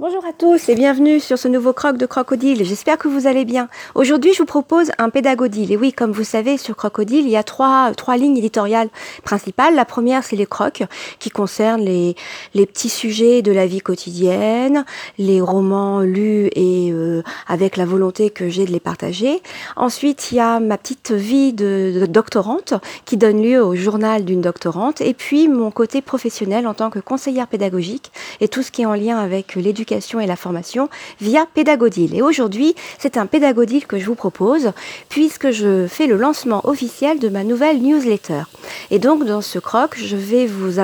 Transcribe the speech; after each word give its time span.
Bonjour 0.00 0.24
à 0.26 0.32
tous 0.32 0.68
et 0.68 0.74
bienvenue 0.74 1.20
sur 1.20 1.38
ce 1.38 1.46
nouveau 1.46 1.72
croc 1.72 1.96
de 1.96 2.06
crocodile. 2.06 2.64
J'espère 2.64 2.98
que 2.98 3.06
vous 3.06 3.28
allez 3.28 3.44
bien. 3.44 3.68
Aujourd'hui, 3.94 4.32
je 4.32 4.40
vous 4.40 4.44
propose 4.44 4.90
un 4.98 5.08
pédagodile. 5.08 5.70
Et 5.70 5.76
oui, 5.76 5.92
comme 5.92 6.10
vous 6.10 6.24
savez, 6.24 6.58
sur 6.58 6.74
crocodile, 6.74 7.24
il 7.24 7.30
y 7.30 7.36
a 7.36 7.44
trois, 7.44 7.92
trois 7.96 8.16
lignes 8.16 8.36
éditoriales 8.36 8.88
principales. 9.22 9.76
La 9.76 9.84
première, 9.84 10.24
c'est 10.24 10.34
les 10.34 10.46
crocs 10.46 10.82
qui 11.20 11.30
concernent 11.30 11.84
les, 11.84 12.16
les 12.54 12.66
petits 12.66 12.88
sujets 12.88 13.40
de 13.40 13.52
la 13.52 13.68
vie 13.68 13.78
quotidienne, 13.78 14.84
les 15.16 15.40
romans 15.40 16.00
lus 16.00 16.50
et 16.56 16.90
euh, 16.90 17.22
avec 17.46 17.76
la 17.76 17.86
volonté 17.86 18.30
que 18.30 18.48
j'ai 18.48 18.64
de 18.64 18.72
les 18.72 18.80
partager. 18.80 19.44
Ensuite, 19.76 20.32
il 20.32 20.38
y 20.38 20.40
a 20.40 20.58
ma 20.58 20.76
petite 20.76 21.12
vie 21.12 21.52
de, 21.52 22.00
de 22.00 22.06
doctorante 22.06 22.74
qui 23.04 23.16
donne 23.16 23.40
lieu 23.40 23.62
au 23.62 23.76
journal 23.76 24.24
d'une 24.24 24.40
doctorante. 24.40 25.00
Et 25.00 25.14
puis, 25.14 25.46
mon 25.46 25.70
côté 25.70 26.02
professionnel 26.02 26.66
en 26.66 26.74
tant 26.74 26.90
que 26.90 26.98
conseillère 26.98 27.46
pédagogique 27.46 28.10
et 28.40 28.48
tout 28.48 28.64
ce 28.64 28.72
qui 28.72 28.82
est 28.82 28.86
en 28.86 28.94
lien 28.94 29.18
avec 29.18 29.54
l'éducation 29.54 29.83
et 29.92 30.26
la 30.26 30.36
formation 30.36 30.88
via 31.20 31.46
Pédagodile. 31.46 32.14
Et 32.14 32.22
aujourd'hui, 32.22 32.74
c'est 32.98 33.16
un 33.16 33.26
Pédagodile 33.26 33.86
que 33.86 33.98
je 33.98 34.06
vous 34.06 34.14
propose 34.14 34.72
puisque 35.08 35.50
je 35.50 35.86
fais 35.86 36.06
le 36.06 36.16
lancement 36.16 36.66
officiel 36.66 37.18
de 37.18 37.28
ma 37.28 37.44
nouvelle 37.44 37.80
newsletter. 37.82 38.42
Et 38.90 38.98
donc, 38.98 39.24
dans 39.24 39.40
ce 39.40 39.58
croc, 39.58 39.96
je 39.96 40.16
vais 40.16 40.46
vous 40.46 40.78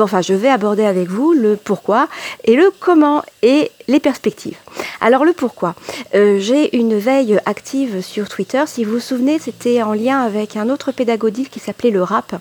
enfin, 0.00 0.20
je 0.20 0.34
vais 0.34 0.48
aborder 0.48 0.84
avec 0.84 1.08
vous 1.08 1.32
le 1.32 1.56
pourquoi 1.56 2.08
et 2.44 2.56
le 2.56 2.72
comment 2.78 3.22
et 3.42 3.70
les 3.88 4.00
perspectives. 4.00 4.56
Alors 5.00 5.24
le 5.24 5.32
pourquoi. 5.32 5.74
Euh, 6.14 6.38
j'ai 6.38 6.76
une 6.76 6.96
veille 6.96 7.40
active 7.46 8.02
sur 8.02 8.28
Twitter. 8.28 8.62
Si 8.66 8.84
vous 8.84 8.92
vous 8.92 9.00
souvenez, 9.00 9.38
c'était 9.38 9.82
en 9.82 9.94
lien 9.94 10.20
avec 10.20 10.56
un 10.56 10.68
autre 10.68 10.92
pédagodile 10.92 11.48
qui 11.48 11.60
s'appelait 11.60 11.90
le 11.90 12.02
RAP. 12.02 12.34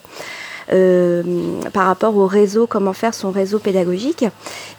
Euh, 0.73 1.23
par 1.73 1.85
rapport 1.85 2.15
au 2.15 2.27
réseau, 2.27 2.67
comment 2.67 2.93
faire 2.93 3.13
son 3.13 3.31
réseau 3.31 3.59
pédagogique. 3.59 4.25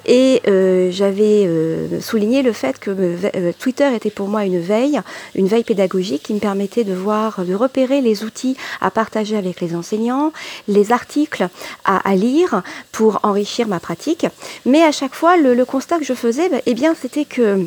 Et 0.06 0.40
euh, 0.48 0.90
j'avais 0.90 1.44
euh, 1.46 2.00
souligné 2.00 2.42
le 2.42 2.52
fait 2.52 2.78
que 2.78 3.52
Twitter 3.58 3.94
était 3.94 4.10
pour 4.10 4.28
moi 4.28 4.44
une 4.44 4.60
veille, 4.60 5.00
une 5.34 5.46
veille 5.46 5.64
pédagogique 5.64 6.22
qui 6.24 6.34
me 6.34 6.38
permettait 6.38 6.84
de 6.84 6.94
voir, 6.94 7.44
de 7.44 7.54
repérer 7.54 8.00
les 8.00 8.24
outils 8.24 8.56
à 8.80 8.90
partager 8.90 9.36
avec 9.36 9.60
les 9.60 9.74
enseignants, 9.74 10.32
les 10.68 10.92
articles 10.92 11.48
à, 11.84 12.14
lire 12.14 12.62
pour 12.90 13.20
enrichir 13.22 13.68
ma 13.68 13.80
pratique. 13.80 14.26
Mais 14.66 14.82
à 14.82 14.92
chaque 14.92 15.14
fois, 15.14 15.36
le, 15.36 15.64
constat 15.64 15.98
que 15.98 16.04
je 16.04 16.14
faisais, 16.14 16.50
eh 16.66 16.74
bien, 16.74 16.94
c'était 17.00 17.24
que 17.24 17.66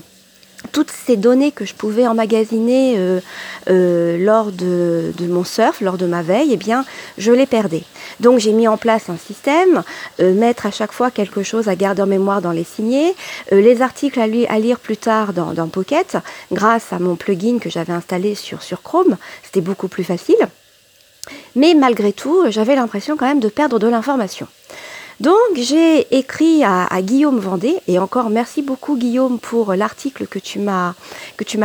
toutes 0.75 0.91
ces 0.91 1.15
données 1.15 1.53
que 1.53 1.63
je 1.63 1.73
pouvais 1.73 2.05
emmagasiner 2.05 2.95
euh, 2.97 3.21
euh, 3.69 4.17
lors 4.17 4.51
de, 4.51 5.13
mon 5.21 5.45
surf, 5.45 5.79
lors 5.79 5.97
de 5.97 6.05
ma 6.05 6.21
veille, 6.21 6.49
eh 6.51 6.57
bien, 6.57 6.83
je 7.17 7.31
les 7.31 7.45
perdais. 7.45 7.83
Donc 8.19 8.39
j'ai 8.39 8.51
mis 8.51 8.67
en 8.67 8.75
place 8.75 9.09
un 9.09 9.15
système, 9.15 9.83
euh, 10.19 10.33
mettre 10.33 10.65
à 10.65 10.71
chaque 10.71 10.91
fois 10.91 11.11
quelque 11.11 11.43
chose 11.43 11.69
à 11.69 11.75
garder 11.77 12.01
en 12.01 12.07
mémoire 12.07 12.41
dans 12.41 12.51
les 12.51 12.65
signés, 12.65 13.15
les 13.53 13.81
articles 13.81 14.19
à, 14.19 14.27
lire 14.27 14.79
plus 14.79 14.97
tard 14.97 15.31
dans, 15.31 15.69
Pocket, 15.69 16.17
grâce 16.51 16.91
à 16.91 16.99
mon 16.99 17.15
plugin 17.15 17.57
que 17.57 17.69
j'avais 17.69 17.93
installé 17.93 18.35
sur, 18.35 18.61
sur 18.61 18.81
Chrome, 18.81 19.15
c'était 19.43 19.61
beaucoup 19.61 19.87
plus 19.87 20.03
facile. 20.03 20.35
Mais 21.55 21.73
malgré 21.73 22.11
tout, 22.11 22.43
j'avais 22.49 22.75
l'impression 22.75 23.15
quand 23.15 23.27
même 23.27 23.39
de 23.39 23.47
perdre 23.47 23.79
de 23.79 23.87
l'information. 23.87 24.47
Donc 25.21 25.35
j'ai 25.55 26.13
écrit 26.15 26.63
à, 26.65 26.89
Guillaume 27.01 27.39
Vendée, 27.39 27.77
et 27.87 27.99
encore 27.99 28.29
merci 28.29 28.61
beaucoup 28.61 28.97
Guillaume 28.97 29.39
pour 29.39 29.73
l'article 29.73 30.27
que 30.27 30.39
tu 30.39 30.59
m'as 30.59 30.93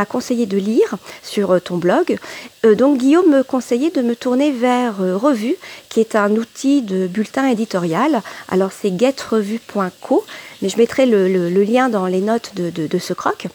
conseillé 0.07 0.45
de 0.45 0.57
lire 0.57 0.95
sur 1.21 1.51
euh, 1.51 1.59
ton 1.59 1.77
blog. 1.77 2.17
Euh, 2.65 2.75
donc 2.75 2.97
Guillaume 2.97 3.29
me 3.29 3.43
conseillait 3.43 3.91
de 3.91 4.01
me 4.01 4.15
tourner 4.15 4.51
vers 4.51 5.01
euh, 5.01 5.17
Revue, 5.17 5.55
qui 5.89 5.99
est 5.99 6.15
un 6.15 6.31
outil 6.31 6.81
de 6.81 7.07
bulletin 7.07 7.47
éditorial. 7.47 8.21
Alors 8.47 8.71
c'est 8.71 8.97
getrevue.co, 8.97 10.23
mais 10.61 10.69
je 10.69 10.77
mettrai 10.77 11.05
le, 11.05 11.49
lien 11.63 11.89
dans 11.89 12.05
les 12.05 12.21
notes 12.21 12.53
de, 12.55 12.99
ce 12.99 13.13
croc. 13.13 13.47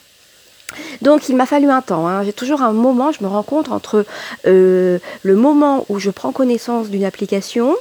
Donc 1.01 1.31
il 1.31 1.37
m'a 1.37 1.47
fallu 1.47 1.71
un 1.71 1.81
temps. 1.81 2.07
Hein. 2.07 2.23
J'ai 2.23 2.35
toujours 2.35 2.61
un 2.61 2.73
moment, 2.73 3.13
je 3.13 3.23
me 3.23 3.29
rencontre 3.29 3.73
entre 3.73 4.05
le 4.45 5.01
moment 5.25 5.87
où 5.89 5.99
je 5.99 6.11
prends 6.11 6.33
connaissance 6.33 6.89
d'une 6.91 7.05
application, 7.05 7.75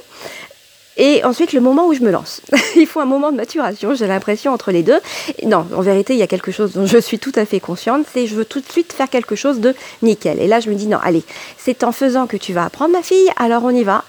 et 0.96 1.24
ensuite, 1.24 1.52
le 1.52 1.60
moment 1.60 1.86
où 1.86 1.94
je 1.94 2.00
me 2.00 2.10
lance. 2.10 2.40
il 2.76 2.86
faut 2.86 3.00
un 3.00 3.06
moment 3.06 3.30
de 3.30 3.36
maturation, 3.36 3.94
j'ai 3.94 4.06
l'impression, 4.06 4.52
entre 4.52 4.72
les 4.72 4.82
deux. 4.82 4.98
Non, 5.44 5.66
en 5.74 5.82
vérité, 5.82 6.14
il 6.14 6.18
y 6.18 6.22
a 6.22 6.26
quelque 6.26 6.52
chose 6.52 6.72
dont 6.72 6.86
je 6.86 6.98
suis 6.98 7.18
tout 7.18 7.32
à 7.34 7.44
fait 7.44 7.60
consciente, 7.60 8.06
c'est 8.12 8.26
je 8.26 8.34
veux 8.34 8.44
tout 8.44 8.60
de 8.60 8.70
suite 8.70 8.92
faire 8.92 9.10
quelque 9.10 9.34
chose 9.34 9.60
de 9.60 9.74
nickel. 10.02 10.40
Et 10.40 10.46
là, 10.46 10.60
je 10.60 10.70
me 10.70 10.74
dis, 10.74 10.86
non, 10.86 10.98
allez, 11.02 11.22
c'est 11.58 11.84
en 11.84 11.92
faisant 11.92 12.26
que 12.26 12.36
tu 12.36 12.52
vas 12.52 12.64
apprendre, 12.64 12.92
ma 12.92 13.02
fille, 13.02 13.30
alors 13.36 13.64
on 13.64 13.70
y 13.70 13.84
va 13.84 14.04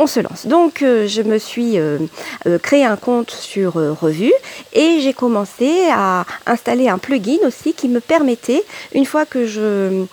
on 0.00 0.06
se 0.06 0.20
lance. 0.20 0.46
Donc 0.46 0.82
euh, 0.82 1.06
je 1.06 1.20
me 1.20 1.38
suis 1.38 1.78
euh, 1.78 1.98
euh, 2.46 2.58
créé 2.58 2.84
un 2.84 2.96
compte 2.96 3.30
sur 3.30 3.74
Revue 3.74 4.32
et 4.72 5.00
j'ai 5.00 5.12
commencé 5.12 5.88
à 5.92 6.24
installer 6.46 6.88
un 6.88 6.98
plugin 6.98 7.36
aussi 7.46 7.74
qui 7.74 7.88
me 7.88 8.00
permettait, 8.00 8.64
une 8.94 9.04
fois 9.04 9.26
que 9.26 9.46
je, 9.46 10.06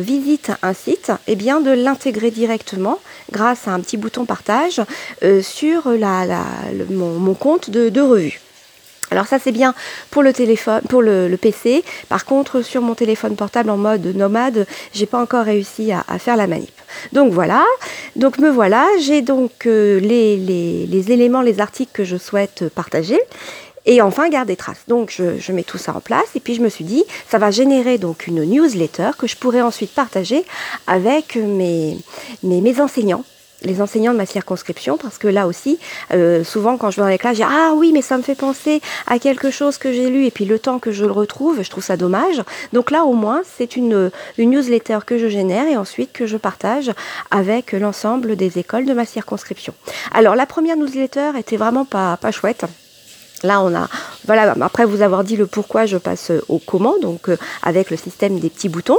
visite 0.00 0.52
un 0.62 0.72
site, 0.72 1.12
eh 1.26 1.36
de 1.36 1.70
l'intégrer 1.70 2.30
directement 2.30 2.98
grâce 3.30 3.68
à 3.68 3.72
un 3.72 3.80
petit 3.80 3.96
bouton 3.96 4.24
partage 4.24 4.80
sur 5.42 5.88
mon, 6.90 7.34
compte 7.34 7.70
de 7.70 8.00
Revue. 8.00 8.40
Alors 9.10 9.26
ça 9.26 9.38
c'est 9.38 9.52
bien 9.52 9.74
pour 10.10 10.22
le 10.22 10.32
téléphone, 10.32 10.80
pour 10.88 11.02
le, 11.02 11.36
PC. 11.40 11.84
Par 12.08 12.24
contre 12.24 12.62
sur 12.62 12.82
mon 12.82 12.94
téléphone 12.94 13.36
portable 13.36 13.70
en 13.70 13.76
mode 13.76 14.04
nomade, 14.06 14.66
j'ai 14.92 15.06
pas 15.06 15.20
encore 15.20 15.44
réussi 15.44 15.92
à, 15.92 16.18
faire 16.18 16.36
la 16.36 16.46
manip. 16.46 16.72
Donc 17.12 17.32
voilà. 17.32 17.64
Donc 18.16 18.38
me 18.38 18.50
voilà. 18.50 18.86
J'ai 19.00 19.22
donc 19.22 19.66
euh, 19.66 20.00
les, 20.00 21.12
éléments, 21.12 21.42
les 21.42 21.60
articles 21.60 21.92
que 21.92 22.04
je 22.04 22.16
souhaite 22.16 22.68
partager. 22.74 23.18
Et 23.86 24.02
enfin 24.02 24.28
garder 24.28 24.56
traces. 24.56 24.84
Donc 24.88 25.10
je, 25.16 25.52
mets 25.52 25.62
tout 25.62 25.78
ça 25.78 25.94
en 25.94 26.00
place 26.00 26.28
et 26.34 26.40
puis 26.40 26.54
je 26.54 26.60
me 26.60 26.68
suis 26.68 26.84
dit 26.84 27.04
ça 27.30 27.38
va 27.38 27.50
générer 27.50 27.96
donc 27.96 28.26
une 28.26 28.44
newsletter 28.44 29.10
que 29.16 29.26
je 29.26 29.36
pourrais 29.36 29.62
ensuite 29.62 29.94
partager 29.94 30.44
avec 30.86 31.36
mes, 31.36 31.96
mes 32.42 32.80
enseignants 32.80 33.24
les 33.62 33.80
enseignants 33.80 34.12
de 34.12 34.18
ma 34.18 34.26
circonscription 34.26 34.96
parce 34.98 35.18
que 35.18 35.28
là 35.28 35.46
aussi, 35.46 35.78
euh, 36.12 36.44
souvent 36.44 36.76
quand 36.76 36.90
je 36.90 36.96
vais 36.96 37.02
dans 37.02 37.08
les 37.08 37.18
classes, 37.18 37.36
dis 37.36 37.42
ah 37.42 37.72
oui 37.74 37.92
mais 37.92 38.02
ça 38.02 38.16
me 38.16 38.22
fait 38.22 38.34
penser 38.34 38.80
à 39.06 39.18
quelque 39.18 39.50
chose 39.50 39.78
que 39.78 39.92
j'ai 39.92 40.10
lu 40.10 40.26
et 40.26 40.30
puis 40.30 40.44
le 40.44 40.58
temps 40.58 40.78
que 40.78 40.92
je 40.92 41.04
le 41.04 41.12
retrouve, 41.12 41.62
je 41.62 41.70
trouve 41.70 41.84
ça 41.84 41.96
dommage. 41.96 42.42
Donc 42.72 42.90
là 42.90 43.04
au 43.04 43.14
moins 43.14 43.42
c'est 43.56 43.76
une, 43.76 44.10
une 44.36 44.50
newsletter 44.50 44.98
que 45.06 45.18
je 45.18 45.28
génère 45.28 45.66
et 45.66 45.76
ensuite 45.76 46.12
que 46.12 46.26
je 46.26 46.36
partage 46.36 46.92
avec 47.30 47.72
l'ensemble 47.72 48.36
des 48.36 48.58
écoles 48.58 48.86
de 48.86 48.92
ma 48.92 49.04
circonscription. 49.04 49.74
Alors 50.12 50.34
la 50.34 50.46
première 50.46 50.76
newsletter 50.76 51.32
était 51.38 51.56
vraiment 51.56 51.84
pas, 51.84 52.16
pas 52.16 52.30
chouette. 52.30 52.64
Là, 53.42 53.60
on 53.62 53.74
a, 53.74 53.88
voilà, 54.26 54.54
après 54.60 54.84
vous 54.84 55.02
avoir 55.02 55.24
dit 55.24 55.36
le 55.36 55.46
pourquoi, 55.46 55.86
je 55.86 55.96
passe 55.96 56.32
au 56.48 56.58
comment, 56.58 56.98
donc 57.00 57.28
euh, 57.28 57.36
avec 57.62 57.90
le 57.90 57.96
système 57.96 58.38
des 58.38 58.50
petits 58.50 58.68
boutons. 58.68 58.98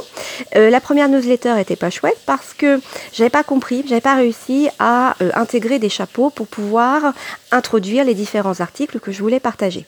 Euh, 0.55 0.69
la 0.69 0.79
première 0.79 1.09
newsletter 1.09 1.59
était 1.59 1.75
pas 1.75 1.89
chouette 1.89 2.17
parce 2.25 2.53
que 2.53 2.79
j'avais 3.13 3.29
pas 3.29 3.43
compris, 3.43 3.83
j'avais 3.87 4.01
pas 4.01 4.15
réussi 4.15 4.69
à 4.79 5.15
euh, 5.21 5.31
intégrer 5.35 5.79
des 5.79 5.89
chapeaux 5.89 6.29
pour 6.29 6.47
pouvoir 6.47 7.13
introduire 7.51 8.05
les 8.05 8.13
différents 8.13 8.59
articles 8.59 8.99
que 8.99 9.11
je 9.11 9.21
voulais 9.21 9.39
partager. 9.39 9.85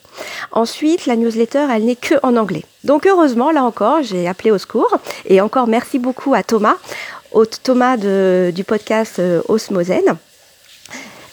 Ensuite, 0.52 1.06
la 1.06 1.16
newsletter, 1.16 1.66
elle 1.74 1.84
n'est 1.84 1.96
que 1.96 2.14
en 2.22 2.36
anglais. 2.36 2.64
Donc 2.84 3.06
heureusement, 3.06 3.52
là 3.52 3.64
encore, 3.64 4.02
j'ai 4.02 4.28
appelé 4.28 4.50
au 4.50 4.58
secours 4.58 4.98
et 5.24 5.40
encore 5.40 5.66
merci 5.66 5.98
beaucoup 5.98 6.34
à 6.34 6.42
Thomas, 6.42 6.76
au 7.32 7.46
Thomas 7.46 7.96
du 7.96 8.64
podcast 8.64 9.20
Osmosen 9.48 10.16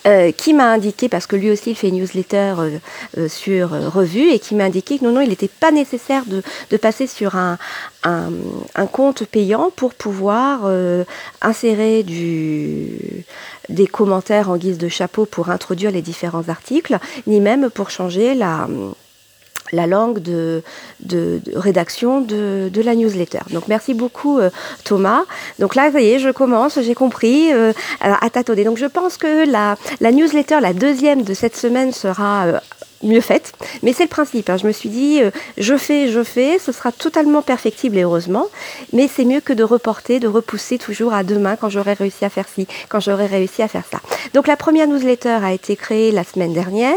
euh, 0.07 0.31
qui 0.31 0.53
m'a 0.53 0.71
indiqué, 0.71 1.09
parce 1.09 1.27
que 1.27 1.35
lui 1.35 1.51
aussi 1.51 1.71
il 1.71 1.75
fait 1.75 1.91
newsletter 1.91 2.55
euh, 2.57 2.77
euh, 3.17 3.27
sur 3.27 3.69
Revue, 3.69 4.29
et 4.29 4.39
qui 4.39 4.55
m'a 4.55 4.65
indiqué 4.65 4.97
que 4.97 5.03
non, 5.03 5.11
non, 5.11 5.21
il 5.21 5.29
n'était 5.29 5.49
pas 5.49 5.71
nécessaire 5.71 6.23
de, 6.25 6.41
de, 6.69 6.77
passer 6.77 7.05
sur 7.05 7.35
un, 7.35 7.57
un, 8.03 8.31
un, 8.75 8.87
compte 8.87 9.25
payant 9.25 9.71
pour 9.75 9.93
pouvoir 9.93 10.71
insérer 11.41 12.03
du, 12.03 13.25
des 13.67 13.87
commentaires 13.87 14.49
en 14.49 14.55
guise 14.55 14.77
de 14.77 14.87
chapeau 14.87 15.25
pour 15.25 15.49
introduire 15.49 15.91
les 15.91 16.01
différents 16.01 16.47
articles, 16.47 16.97
ni 17.27 17.41
même 17.41 17.69
pour 17.69 17.89
changer 17.89 18.35
la 18.35 18.67
la 19.71 19.87
langue 19.87 20.19
de, 20.19 20.63
de, 21.01 21.41
rédaction 21.55 22.21
de, 22.21 22.69
de, 22.71 22.81
la 22.81 22.95
newsletter. 22.95 23.39
Donc 23.51 23.67
merci 23.67 23.93
beaucoup 23.93 24.39
euh, 24.39 24.49
Thomas. 24.83 25.23
Donc 25.59 25.75
là, 25.75 25.85
vous 25.85 25.91
voyez, 25.91 26.19
je 26.19 26.29
commence, 26.29 26.79
j'ai 26.81 26.95
compris 26.95 27.51
euh, 27.53 27.73
à 28.01 28.29
tâtonner. 28.29 28.63
Donc 28.63 28.77
je 28.77 28.85
pense 28.85 29.17
que 29.17 29.49
la, 29.49 29.75
la, 29.99 30.11
newsletter, 30.11 30.59
la 30.61 30.73
deuxième 30.73 31.23
de 31.23 31.33
cette 31.33 31.55
semaine 31.55 31.91
sera 31.91 32.45
euh, 32.45 32.59
mieux 33.03 33.21
faite. 33.21 33.53
Mais 33.83 33.93
c'est 33.93 34.03
le 34.03 34.09
principe. 34.09 34.49
Hein. 34.49 34.57
Je 34.57 34.67
me 34.67 34.71
suis 34.71 34.89
dit, 34.89 35.21
euh, 35.21 35.31
je 35.57 35.77
fais, 35.77 36.09
je 36.09 36.23
fais, 36.23 36.59
ce 36.59 36.71
sera 36.71 36.91
totalement 36.91 37.41
perfectible 37.41 37.97
et 37.97 38.03
heureusement. 38.03 38.47
Mais 38.93 39.07
c'est 39.07 39.25
mieux 39.25 39.39
que 39.39 39.53
de 39.53 39.63
reporter, 39.63 40.19
de 40.19 40.27
repousser 40.27 40.77
toujours 40.77 41.13
à 41.13 41.23
demain 41.23 41.55
quand 41.55 41.69
j'aurai 41.69 41.93
réussi 41.93 42.25
à 42.25 42.29
faire 42.29 42.45
ci, 42.53 42.67
quand 42.89 42.99
j'aurai 42.99 43.25
réussi 43.25 43.61
à 43.61 43.67
faire 43.67 43.83
ça. 43.89 43.99
Donc 44.33 44.47
la 44.47 44.57
première 44.57 44.87
newsletter 44.87 45.37
a 45.43 45.53
été 45.53 45.75
créée 45.75 46.11
la 46.11 46.23
semaine 46.23 46.53
dernière. 46.53 46.95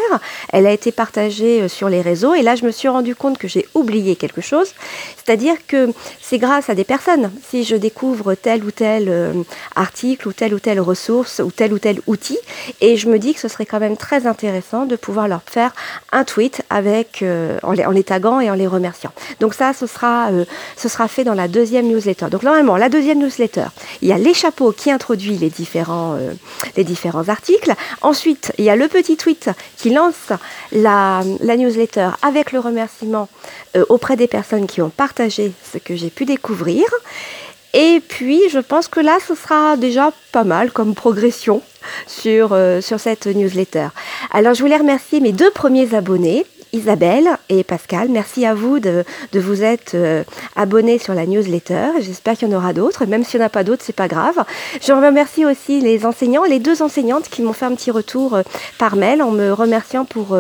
Elle 0.53 0.67
a 0.67 0.73
été 0.73 0.93
partagée 0.93 1.63
euh, 1.63 1.69
sur 1.69 1.89
les 1.89 2.01
réseaux. 2.01 2.35
Et 2.35 2.43
là, 2.43 2.57
je 2.57 2.65
me 2.65 2.71
suis 2.71 2.89
rendu 2.89 3.15
compte 3.15 3.39
que 3.39 3.49
j'ai 3.49 3.69
oublié 3.75 4.17
quelque 4.17 4.41
chose. 4.41 4.73
C'est-à-dire 5.17 5.55
que 5.67 5.91
c'est 6.21 6.39
grâce 6.39 6.69
à 6.69 6.75
des 6.75 6.85
personnes. 6.85 7.31
Si 7.49 7.65
je 7.65 7.77
découvre 7.77 8.35
tel 8.35 8.65
ou 8.65 8.71
tel 8.71 9.09
euh, 9.09 9.33
article 9.77 10.29
ou 10.29 10.33
telle 10.33 10.55
ou 10.55 10.59
telle 10.59 10.81
ressource 10.81 11.41
ou 11.45 11.51
tel 11.51 11.73
ou 11.73 11.79
tel 11.79 12.01
outil, 12.07 12.39
et 12.81 12.97
je 12.97 13.09
me 13.09 13.19
dis 13.19 13.35
que 13.35 13.41
ce 13.41 13.49
serait 13.49 13.67
quand 13.67 13.81
même 13.81 13.97
très 13.97 14.27
intéressant 14.27 14.87
de 14.87 14.97
pouvoir 14.97 15.29
leur 15.29 15.43
faire 15.43 15.75
un 16.13 16.25
tweet 16.25 16.63
avec, 16.71 17.25
en, 17.63 17.73
les, 17.73 17.85
en, 17.85 18.03
taguant 18.03 18.41
et 18.41 18.51
en 18.51 18.55
les 18.55 18.67
remerciant. 18.67 19.13
Donc 19.41 19.55
ça, 19.55 19.73
ce 19.73 19.87
sera, 19.87 20.31
ce 20.77 20.89
sera 20.89 21.09
fait 21.09 21.25
dans 21.25 21.35
la 21.35 21.49
deuxième 21.49 21.87
newsletter. 21.87 22.27
Donc 22.31 22.43
normalement, 22.43 22.77
la 22.77 22.89
deuxième 22.89 23.19
newsletter, 23.19 23.67
il 24.01 24.09
y 24.09 24.13
a 24.13 24.19
les 24.19 24.35
chapeaux 24.35 24.73
qui 24.73 24.91
introduit 24.91 25.37
les 25.39 25.51
différents, 25.51 26.17
les 26.77 26.85
différents 26.85 27.29
articles. 27.29 27.75
Ensuite, 28.01 28.53
il 28.59 28.65
y 28.65 28.71
a 28.71 28.77
le 28.77 28.89
petit 28.89 29.17
tweet 29.17 29.51
qui 29.77 29.91
lance 29.91 30.33
la, 30.73 31.23
la 31.41 31.57
newsletter 31.57 32.11
avec 32.23 32.53
le 32.53 32.59
remerciement 32.59 33.29
auprès 33.89 34.17
des 34.17 34.27
personnes 34.27 34.67
qui 34.67 34.83
ont 34.83 34.91
partagé 34.91 35.53
ce 35.73 35.79
que 35.79 35.97
j'ai 35.97 36.11
pu 36.11 36.25
découvrir. 36.25 36.85
Et 37.75 38.01
puis, 38.07 38.41
je 38.51 38.59
pense 38.59 38.89
que 38.89 39.01
là, 39.01 39.19
ce 39.27 39.35
sera 39.35 39.77
déjà 39.77 40.13
pas 40.31 40.45
mal 40.45 40.71
comme 40.73 40.95
progression 40.95 41.63
sur, 42.07 42.53
euh, 42.53 42.81
sur 42.81 43.01
cette 43.01 43.27
newsletter. 43.27 43.89
Alors, 44.31 44.55
je 44.55 44.63
voulais 44.63 44.77
remercier 44.77 45.21
mes 45.21 45.33
deux 45.33 45.51
premiers 45.51 45.95
abonnés. 45.95 46.45
Isabelle 46.75 47.29
et 47.51 47.65
Pascal, 47.65 48.09
merci 48.09 48.47
à 48.47 48.55
vous 48.55 48.79
de, 48.79 49.05
de 49.33 49.41
vous 49.41 49.63
être 49.63 49.95
euh, 49.95 50.25
abonnés 50.57 50.99
sur 50.99 51.13
la 51.13 51.27
newsletter. 51.27 52.01
J'espère 52.01 52.35
qu'il 52.37 52.49
y 52.49 52.55
en 52.55 52.57
aura 52.57 52.73
d'autres. 52.73 53.05
Même 53.05 53.25
s'il 53.25 53.41
n'y 53.41 53.45
en 53.45 53.47
a 53.47 53.51
pas 53.51 53.63
d'autres, 53.63 53.83
c'est 53.85 53.95
pas 53.95 54.09
grave. 54.09 54.43
Je 54.81 54.93
remercie 54.93 55.45
aussi 55.45 55.83
les 55.83 56.07
enseignants, 56.07 56.45
les 56.45 56.61
deux 56.61 56.81
enseignantes 56.81 57.29
qui 57.29 57.43
m'ont 57.43 57.53
fait 57.53 57.67
un 57.67 57.75
petit 57.75 57.91
retour 57.91 58.37
euh, 58.37 58.43
par 58.79 58.97
mail 58.97 59.23
en 59.23 59.31
me 59.33 59.53
remerciant 59.53 60.07
pour 60.07 60.35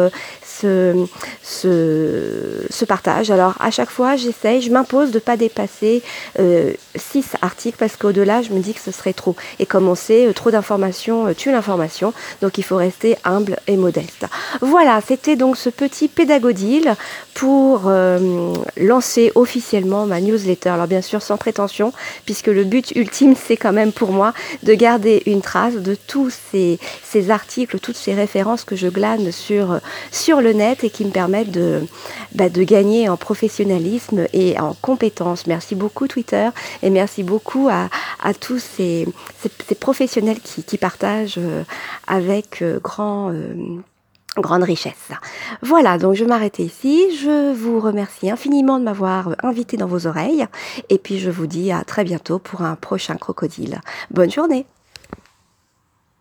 ce, 0.62 1.06
ce, 1.43 2.85
partage. 2.85 3.31
Alors 3.31 3.55
à 3.61 3.70
chaque 3.70 3.90
fois, 3.90 4.17
j'essaye, 4.17 4.61
je 4.61 4.70
m'impose 4.70 5.11
de 5.11 5.17
ne 5.17 5.20
pas 5.20 5.37
dépasser 5.37 6.02
euh, 6.38 6.73
six 6.94 7.25
articles 7.43 7.76
parce 7.78 7.96
qu'au-delà, 7.96 8.43
je 8.43 8.52
me 8.52 8.61
dis 8.61 8.75
que 8.75 8.81
ce 8.81 8.90
serait 8.90 9.12
trop. 9.12 9.37
Et 9.58 9.67
comme 9.67 9.88
on 9.88 9.94
sait, 9.94 10.26
euh, 10.26 10.32
trop 10.32 10.50
d'informations 10.50 11.26
euh, 11.26 11.35
tue 11.35 11.52
l'information, 11.52 12.12
donc 12.40 12.58
il 12.58 12.64
faut 12.64 12.76
rester 12.76 13.17
humble 13.25 13.56
et 13.67 13.76
modeste. 13.76 14.26
Voilà, 14.61 15.00
c'était 15.06 15.37
donc 15.37 15.56
ce 15.56 15.70
petit 15.70 16.08
pour 17.35 17.91
lancer 18.77 19.33
officiellement 19.35 20.07
ma 20.07 20.21
newsletter. 20.21 20.71
Alors 20.71 20.87
bien 20.87 21.03
sûr, 21.03 21.23
sans 21.23 21.37
prétention, 21.37 21.93
puisque 22.25 22.47
le 22.49 22.65
but 22.65 22.93
ultime, 22.93 23.35
c'est 23.37 23.57
quand 23.57 23.73
même 23.73 23.93
pour 23.93 24.13
moi 24.13 24.33
de 24.63 24.75
garder 24.75 25.23
une 25.27 25.41
trace 25.41 25.75
de 25.75 25.95
tous 25.95 26.31
ces, 26.51 26.79
ces 27.03 27.31
articles, 27.31 27.79
toutes 27.79 27.97
ces 27.97 28.15
références 28.15 28.65
que 28.65 28.77
je 28.77 28.89
glane 28.89 29.33
sur, 29.33 29.81
sur 30.11 30.41
le 30.41 30.53
net 30.53 30.85
et 30.85 30.91
qui 30.91 31.05
me 31.05 31.11
permettent 31.11 31.51
de, 31.51 31.81
bah, 32.35 32.49
de 32.49 32.63
gagner 32.63 33.09
en 33.09 33.17
professionnalisme 33.17 34.27
et 34.33 34.59
en 34.59 34.75
compétences. 34.75 35.47
Merci 35.47 35.75
beaucoup 35.75 36.09
Twitter 36.09 36.49
et 36.83 36.91
merci 36.91 37.23
beaucoup 37.23 37.69
à, 37.71 37.89
à 38.23 38.35
tous 38.35 38.59
ces, 38.59 39.07
ces, 39.69 39.75
professionnels 39.75 40.41
qui, 40.41 40.63
qui, 40.63 40.79
partagent 40.79 41.39
euh, 41.39 41.63
avec 42.07 42.63
euh, 42.63 42.79
grand... 42.83 43.33
Euh, 44.37 44.40
grande 44.40 44.62
richesse. 44.62 45.11
Voilà, 45.62 45.99
donc 45.99 46.14
je 46.14 46.25
m'arrête 46.25 46.58
ici. 46.58 47.17
Je 47.17 47.55
vous 47.55 47.81
remercie 47.81 48.31
infiniment 48.31 48.79
de 48.79 48.84
m'avoir 48.84 49.37
invité 49.43 49.76
dans 49.76 49.87
vos 49.87 50.06
oreilles. 50.06 50.46
Et 50.88 50.99
puis 50.99 51.19
je 51.19 51.31
vous 51.31 51.46
dis 51.46 51.73
à 51.73 51.84
très 51.84 52.05
bientôt 52.05 52.38
pour 52.38 52.62
un 52.62 52.76
prochain 52.76 53.17
crocodile. 53.17 53.81
Bonne 54.11 54.31
journée 54.31 54.67